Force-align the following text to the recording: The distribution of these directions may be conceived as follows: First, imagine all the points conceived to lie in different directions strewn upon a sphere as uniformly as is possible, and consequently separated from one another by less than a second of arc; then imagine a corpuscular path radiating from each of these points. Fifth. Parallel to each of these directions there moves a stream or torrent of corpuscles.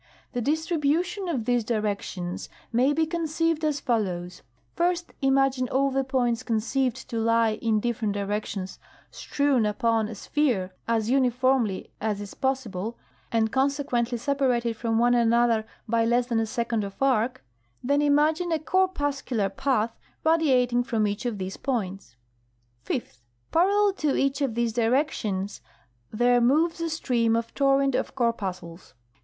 The 0.33 0.41
distribution 0.41 1.27
of 1.29 1.45
these 1.45 1.63
directions 1.63 2.49
may 2.73 2.91
be 2.91 3.05
conceived 3.05 3.63
as 3.63 3.79
follows: 3.79 4.41
First, 4.75 5.13
imagine 5.21 5.69
all 5.69 5.91
the 5.91 6.03
points 6.03 6.41
conceived 6.41 7.07
to 7.11 7.19
lie 7.19 7.59
in 7.61 7.79
different 7.79 8.15
directions 8.15 8.79
strewn 9.11 9.63
upon 9.63 10.07
a 10.07 10.15
sphere 10.15 10.73
as 10.87 11.11
uniformly 11.11 11.91
as 12.01 12.19
is 12.19 12.33
possible, 12.33 12.97
and 13.31 13.51
consequently 13.51 14.17
separated 14.17 14.75
from 14.75 14.97
one 14.97 15.13
another 15.13 15.67
by 15.87 16.03
less 16.03 16.25
than 16.25 16.39
a 16.39 16.47
second 16.47 16.83
of 16.83 16.99
arc; 16.99 17.43
then 17.83 18.01
imagine 18.01 18.51
a 18.51 18.57
corpuscular 18.57 19.49
path 19.49 19.95
radiating 20.25 20.83
from 20.83 21.05
each 21.05 21.27
of 21.27 21.37
these 21.37 21.57
points. 21.57 22.15
Fifth. 22.81 23.21
Parallel 23.51 23.93
to 23.93 24.15
each 24.15 24.41
of 24.41 24.55
these 24.55 24.73
directions 24.73 25.61
there 26.11 26.41
moves 26.41 26.81
a 26.81 26.89
stream 26.89 27.37
or 27.37 27.43
torrent 27.53 27.93
of 27.93 28.15
corpuscles. 28.15 28.95